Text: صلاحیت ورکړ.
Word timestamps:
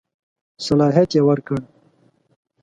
صلاحیت 0.65 1.11
ورکړ. 1.27 1.59